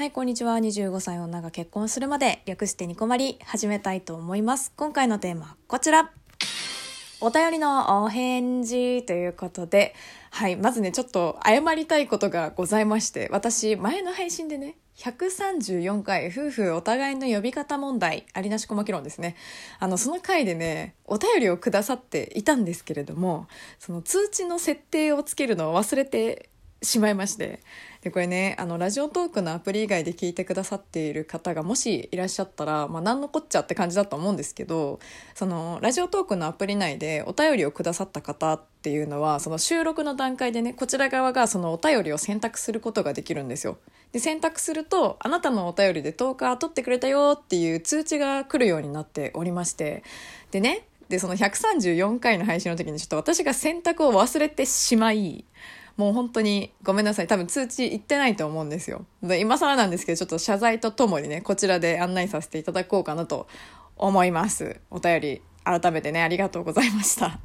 [0.00, 0.56] はい、こんにちは。
[0.56, 4.72] 25歳女が結婚するまで略してニコマリ始めたいと思います。
[4.74, 6.10] 今回のテーマはこちら。
[7.20, 9.94] お便りのお返事ということで、
[10.30, 19.34] はい、まずね、ちょっと謝りたいことがございまして、私、前の配信でね、134回夫婦お互いの呼び方問題ありなしこまき論ですね
[19.78, 23.46] あのその回でねお便りをくださっていたんですけれども
[23.78, 26.50] その通知の設定をつけるのを忘れて
[26.82, 27.60] しまいまして
[28.00, 34.98] でこれねあのラジオトークのアプリ以外で聞いてくださっている方がもしいらっしゃったら、まあ、何のこっちゃって感じだと思うんですけど
[35.34, 43.76] そのラジオトークのアプリ内でお便りをくださった方っていうのはその収録の段階でねこちら側がそのお便りを選択することができるんですよ。
[44.12, 50.02] で選択するとあなたのお便りで10日取ってくれたよっていう通知が来るようになっておりまして
[50.50, 55.44] でねでその134回の配信の時にちょっと私が選択を忘れてしまい
[55.96, 57.26] もう本当にごめんなさい。
[57.26, 59.04] 多分通知行ってないと思うんですよ。
[59.22, 63.48] で今更なんですけど、ちょっと謝罪とともにね、こちらで案内させていただこうかなと
[63.96, 64.80] 思います。
[64.90, 67.40] お便り、改めてね、ありがとうございました。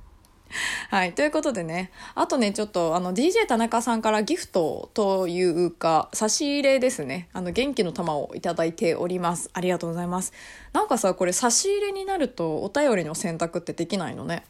[0.90, 1.14] はい。
[1.14, 7.30] ということでね、あとね、ちょっと、あの、DJ 田中さんからギフトというか、差し入れですね。
[7.34, 9.50] あの、元気の玉をいただいております。
[9.54, 10.34] ありがとうございます。
[10.74, 14.44] なんかさ、これ差し入れになると、お便りの選択ってできないのね。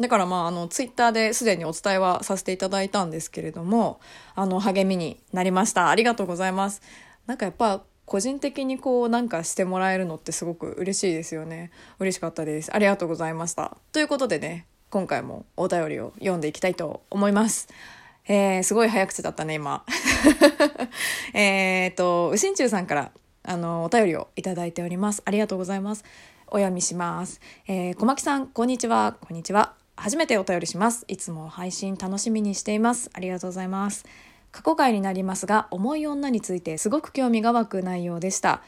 [0.00, 4.00] だからまあ、あの、ツイッターですでにお伝えはさせていただいたんですけれども、
[4.34, 5.90] あの、励みになりました。
[5.90, 6.80] ありがとうございます。
[7.26, 11.70] なんかやっぱ、個人的にこうなんかしてもらえるのってすごく嬉しいですよね。
[12.00, 12.74] 嬉しかったです。
[12.74, 13.76] ありがとうございました。
[13.92, 17.68] ということでね、今回もお便りを読んでいきたいと思います。
[18.26, 19.84] えー、すごい早口だったね、今。
[21.34, 23.12] えっと、うしんちゅうさんから、
[23.44, 25.22] あの、お便りをいただいております。
[25.24, 26.04] ありがとうございます。
[26.48, 27.40] お読みします。
[27.68, 29.16] えー、小牧さん、こんにちは。
[29.20, 29.79] こんにちは。
[30.00, 31.04] 初めてお便りします。
[31.08, 33.10] いつも配信楽しみにしています。
[33.12, 34.06] ありがとうございます。
[34.50, 38.62] 過去回になりますが、重い女についてすごく興味が湧く内容でした。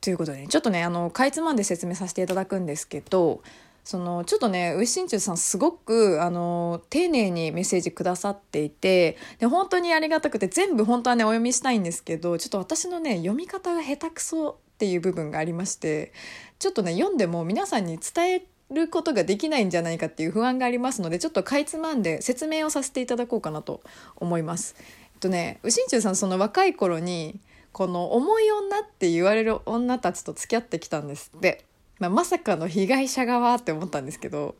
[0.00, 3.42] ということで、ね、ちょっとね、あの、かいつまんで説明させていただくんですけど、
[3.84, 16.12] そのちょっとねウしんちゅうさんすごくあの丁寧にメッセージくださっていてで本当にありがたくて全部本当はねお読みしたいんですけどちょっと私のね読み方が下手くそっていう部分がありまして
[16.60, 23.82] ちょっとね読んでも皆さんに伝えることができないんじゃないかっていう不安がありますのでちょっとかいつまんで説明をさせていただこうかなと
[24.16, 24.74] 思います。
[24.78, 24.82] え
[25.16, 27.38] っとねうしんちゅうさんその若い頃に
[27.72, 31.64] この重い女って言われる女たちと付き合ってきたんですって。
[32.02, 34.56] まあ、まさかの被害者側って思ったんですけど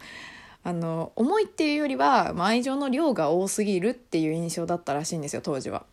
[0.62, 5.84] あの重いっていうよりは、まあ、愛情の量が多すぎるっていう印象だったらしいんですよ当時は。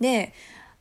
[0.00, 0.32] で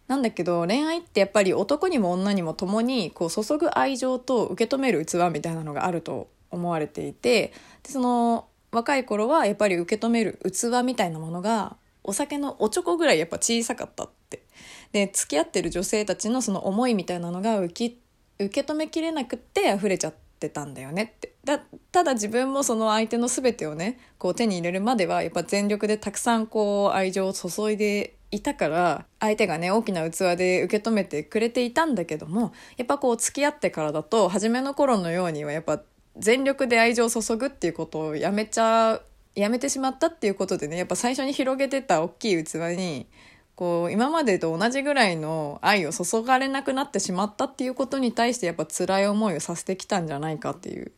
[0.08, 7.54] なんだけど恋愛ってやっぱり男にも女にも共にこう注ぐ愛情と受け止める器みたいなのがあると思われていて
[7.84, 14.44] でその若い頃はやっぱり受け止める器みたいなものがお酒のおちょこぐらいやっぱ小さかったって。
[14.92, 18.00] で付き合ってる女性たちのその思いみたいなのが浮き
[18.40, 21.60] 受け止めきれなくって溢れちゃってたんだよねってだ
[21.92, 35.82] ただ自分もその相手の全てをねこう手に入れるまではやっぱ全力でたくさんこう愛情を注いでいたから相手がね大きな器で受け止めてくれていたんだけどもやっぱこう付き合ってからだと初めの頃のようにはやっぱ
[36.18, 39.02] 全力で愛情を注ぐっていうことをやめちゃ
[39.36, 43.08] やめてしまったっていうことでねやっぱ最初に広げてた大きい器に
[43.56, 50.92] こう今までと同じぐらいの愛を注がれなくなってしまったっていうことに対してやっぱ辛い思いをさせてきたんじゃないかっていう。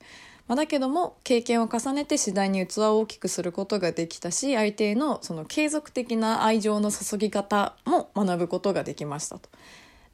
[0.47, 9.49] まあ、だけども経験を重ねて次第に器を大きくすることができたし相手へのその継続的な愛情の注ぎ方も学ぶことができましたと。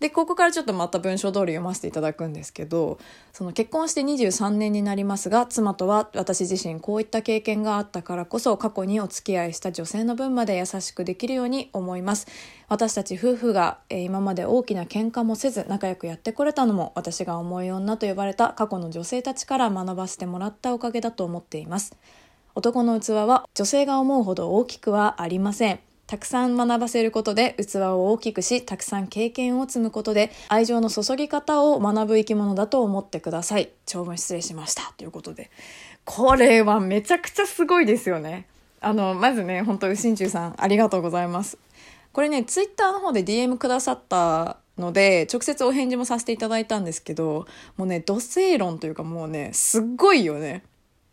[0.01, 2.97] でここからちょっとまた文章通り読ませていただくんですけど
[3.33, 12.25] その結婚して23年になりますが妻とは私自身こういった経験があったからこそ過去にお付き合いした女性の分まで優しくできるように思います。
[12.67, 21.95] 私たち夫婦が、えー、今まで大きな喧嘩もせず仲良くやってこれたのも私が重い女と呼ばれた過去の女性たちから学ばせてもらったおかげだと思っています。
[22.55, 25.90] 男の器は女性が思うほど大きくはありません。
[26.11, 33.69] たくさん学ばせることで器を大きくし、たくさん経験を積むことで愛情の注ぎ方を学ぶ生き物だと思ってください。
[33.85, 34.93] 長文失礼しました。
[34.97, 35.49] ということで。
[36.03, 38.45] これはめちゃくちゃすごいですよね。
[38.81, 41.57] あの、まずね、本当うしんちゅうさん、ありがとうございます。
[42.11, 47.45] これね、ツイッターの方で DM くださったので、直接お返事もさせていただいたんですけど、
[47.77, 50.63] もうね、土星論というかもうね、すっごいよね。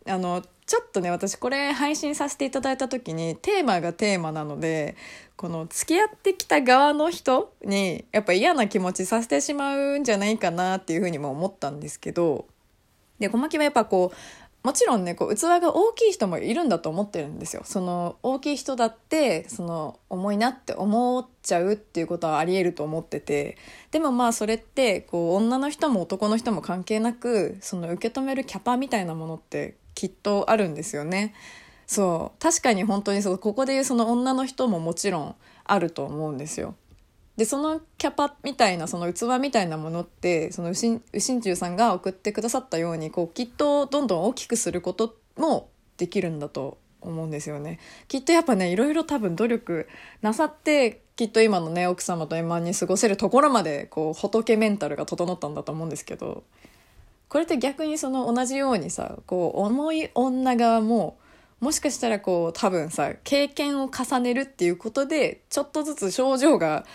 [0.09, 4.95] あの、ちょっとね私これ配信させていただいた時にテーマがテーマなので
[5.35, 12.45] この付き合ってきた側の人にやっぱ嫌な気持ちさせてしまうんじゃないかなっていうふうにも思ったんですけど
[13.17, 14.17] で小牧はやっぱこう
[14.61, 17.63] もちろんねこう器が大きい人もいるんだと思ってるんですよ。
[17.65, 23.57] その大きい人だってその重いなって思っちゃうっていうことはありえると思ってて
[23.89, 31.33] でもまあそれってこう女の人も男の人も関係なくその受け止めるキャパみたいなものってきっとあるんですよね。
[31.85, 35.35] そう確かに本当にそうここでいうその女の人ももちろん
[35.65, 36.75] あると思うんですよ。
[37.35, 47.79] でそのキャパみたいなその器みたいなものってその右心中さんが送ってくださったようにこうきっとどんどん大きくすることもできるんだと思うんですよね。
[48.07, 49.89] きっとやっぱねいろいろ多分努力
[50.21, 56.43] なさってきっと今のね奥様と円満に過ごせるところまでこう仏メンタルが整ったんだと思うんですけど
[57.29, 61.17] これって逆にその同じようにさこう重い女側も
[61.59, 66.85] もしかしたらこう多分さ経験を重ねるっていうことでちょっとずつ症状が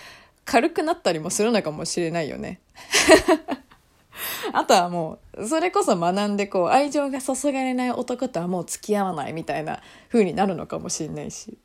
[0.44, 2.60] 軽くなったりもするのかもしれないよね。
[4.52, 11.58] あとはもう、それこそ学んでこう、愛情が注がれない男とはもう付き合わないみたいな風になるのかもしれないし。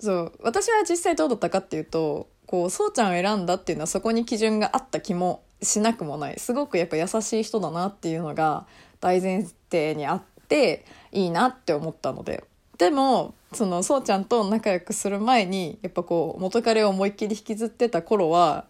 [0.00, 6.38] そう、私は実際どうだったかっていうと、こう、そうちゃんを選んだっていうのはそこに基準があった気もしなくもない。
[6.38, 8.66] すごくやっぱ優しい人だなっていうのが
[9.00, 12.44] 大前提にあって、いいなって思ったので。
[12.78, 18.64] でも、そのそうちゃんと仲良くする前にやっぱこう元彼を思いっきり引きずってた頃は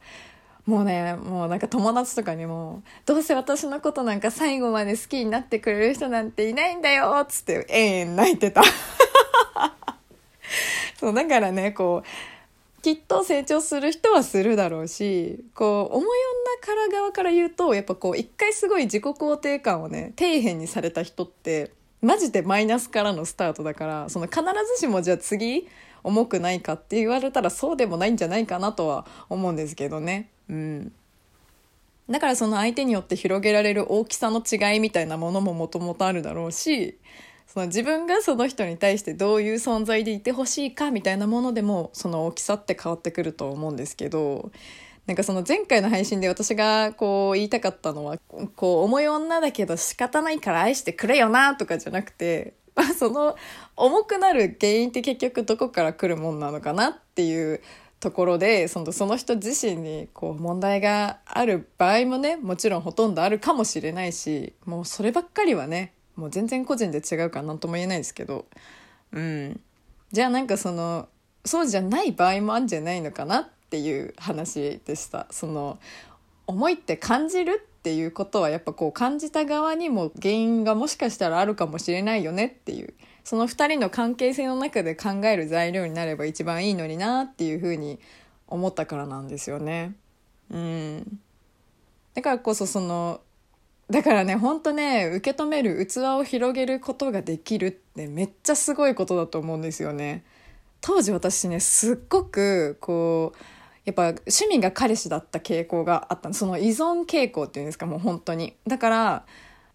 [0.66, 8.62] もうねもうなんか友達とかにも「どうせ私のことなんか最後まで好きになってくれる人なんていないんだよ」っつってえん泣いてた
[10.98, 12.08] そうだからねこう
[12.84, 16.08] きっと成長する人はするだろうしこう思い
[16.60, 21.72] 女から側から言うとやっぱこう一回すごい自己肯定感をね底辺にされた人って
[22.02, 24.42] マジでマイナスからのスタートだからその必
[24.74, 25.66] ずしもじゃあ次
[26.02, 30.28] 重くないかって言われたらそうでもないんじゃないかなとは思うんですけどね。
[30.50, 30.92] うん。
[32.10, 36.98] だからその相手によって広げられる大きさの違いみたいなものももともとあるだろうし、
[37.46, 44.50] その自分がその人に対してどういう存在でいてほしいかみたいなものでもその大きさって変わってくると思うんですけど、
[45.06, 48.18] なんかその前回の配信で私がこう言いたかったのは、
[48.56, 53.36] こう重い女だけど仕方ないから愛してくれよなとかじゃなくて、 まあその
[53.76, 57.60] 重くなる原因って結局どこから来るもんなのかなっていう
[58.00, 68.46] ところで、そのその人自身にこう問題がある場合もね、もちろんほとんどあるかもしれないし、もうそればっかりはね、もう全然個人で違うから何とも言えないですけど、
[69.12, 69.60] うん。
[70.12, 71.08] じゃあなんかその、
[71.44, 75.78] そうじゃない場合もあるんじゃないのかなっていう話でしたその
[76.46, 82.94] 思いって感じるっていうことはやっぱこう感じた側にも原因がもしかしたらあるかもしれないよねっていう
[83.24, 87.98] その2人の関係性の中で考える材料になれば一番いいのになっていうふうに
[88.46, 89.94] 思ったからなんですよね。
[90.50, 91.20] うん、
[92.14, 93.20] だからこそその
[93.90, 100.24] だからねほんとね受け止める器を広げることができるってめっちゃすごいことだと思うんですよね。
[100.80, 103.38] 当時私ねすっごくこう
[103.84, 106.32] やっぱ趣味が彼氏だった傾向があった。
[106.32, 108.54] その依存傾向っていうんですかもう本当に。
[108.66, 109.26] だから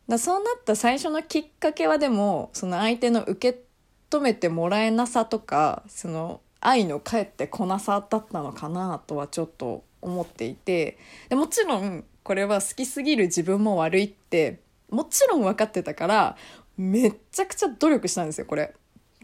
[0.07, 3.61] だそうなった最初のきっかけはでもその相手の受け
[4.09, 10.97] 止めてもらえなさとかその愛の返ってこなさだったのかなとはちょっと思っていて。
[11.29, 14.59] でもちろんこれは好きすぎる自分も悪いって
[14.91, 16.37] もちろん分かってたから
[16.77, 18.75] めっちゃくちゃ努力したんですよこれ。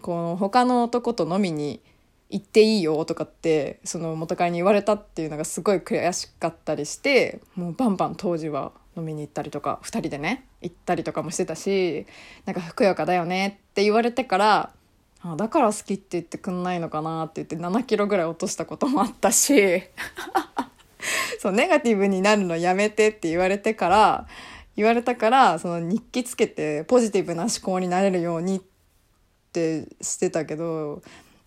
[0.02, 1.84] この他の男と飲みに
[2.32, 12.08] 行っていいよとかってその元彼に言われたっていうのがすごい悔しかったりしてもうバンバン当時は飲みに行ったりとか2人でね行ったりとかもしてたし
[12.46, 14.72] なんかふくよかだよねって言われてから
[15.22, 19.84] あだから好きって言ってくんないのかなって言って7キロぐらい落としたこともあったし
[21.40, 24.28] そうネガティブになるのやめてって言われてから
[24.76, 28.62] 言われたからその日記つけてポジティブな思考になれるようにっ
[29.54, 31.02] てしてたけど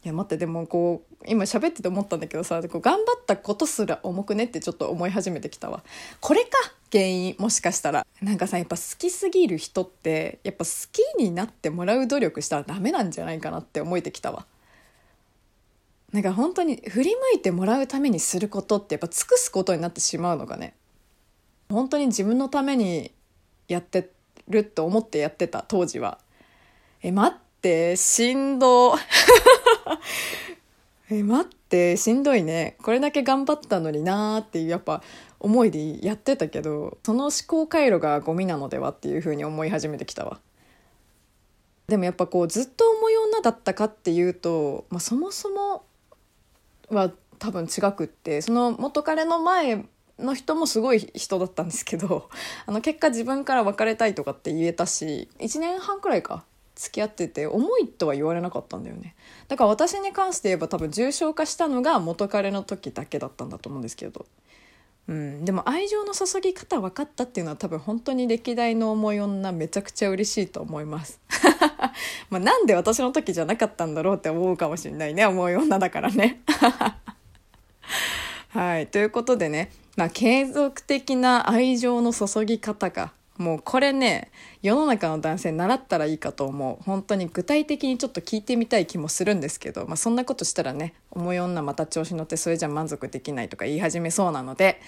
[0.05, 5.83] いや待ってでもこう今喋ってて思ったんだけどさこう頑張ったことすら重くねってちょっと思い始めてきたわ。
[6.21, 6.51] これか
[6.93, 8.07] 原因もしかしたら。
[8.23, 14.47] なんかさやっぱ好きすぎる人ってやっぱ好きになってもらう努力したらダメなんじゃないかなって思えてきたわ。
[16.13, 20.75] なんか本当に振り向いてもらうためにすることってやっぱ尽くすことになってしまうのがね
[21.69, 23.13] 本当に自分のために
[23.69, 24.11] やって
[24.49, 26.19] るって思ってやってた当時は。
[27.03, 28.95] え待ってしんど。
[31.11, 32.77] え待ってしんどいね。
[32.83, 35.03] これだけ頑張ったのになーっていうやっぱ
[35.41, 40.41] 思いでやってたけどその思考回路がゴミなのではっていうふうに思い始めてきたわ。
[41.87, 45.85] でもやっぱこうずっと重い女だったかっていうと、まあ、そもそも
[46.91, 49.85] は多分違くってその元彼の前
[50.19, 52.29] の人もすごい人だったんですけど
[52.67, 59.17] あの結果自分から別れたいとかって言えたし1年半くらいか付き合ってて重いとは言われなかったんだよね。
[59.49, 64.27] だから私に関して言えば多分重症化したのが元彼の時だけだったんだと思うんですけど。
[65.09, 71.19] うん、でも愛情の注ぎ方分かったっていうのは多分本当に歴代の思い女めちゃくちゃ嬉しいと思います。
[72.29, 75.25] まあなんで私の時じゃなかったんだろうって思うかもしれないね。
[75.25, 76.43] 思い女だからね。
[78.51, 78.87] はい。
[78.87, 84.31] ということでね、まあ、継続的な愛情の注ぎ方がもうこれね
[84.63, 86.85] 世の中の男性習ったらいいかと思う。
[86.85, 94.81] 本当に具体的にちょっと聞いてみたい気もするんですけど、まあ、そんなことしたらね重い女また調子乗ってそれじゃ満足できないとか言い始めそうなので、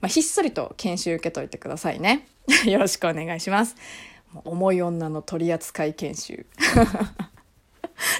[0.00, 2.28] まあ、ひっそりと研修受けといてくださいね。
[2.66, 3.74] よろしくお願いします。
[4.44, 6.46] 重い女の取扱研修。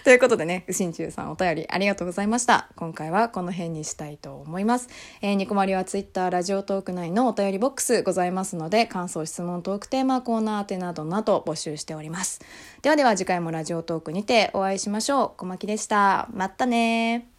[0.04, 2.68] ということでね、うしんちゅうさんお便りありがとうございました。
[2.76, 4.90] 今回はこの辺にしたいと思います。
[5.22, 12.42] えー、ニコマリは Twitter、ラジオトーク内のお便りボックスございますので、感想、質問、トークテーマ、コーナー宛てなどなど募集しております。
[12.82, 15.32] ではでは次回もラジオトークにてお会いしましょう。
[15.38, 16.28] 小牧でした。
[16.34, 17.33] またね